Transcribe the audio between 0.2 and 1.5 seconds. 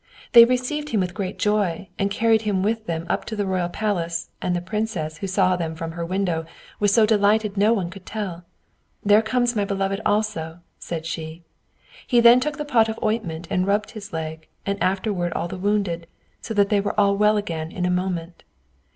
They received him with great